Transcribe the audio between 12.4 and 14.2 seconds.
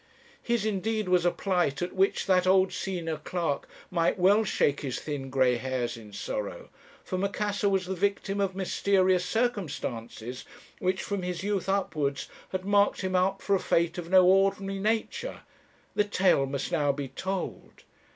had marked him out for a fate of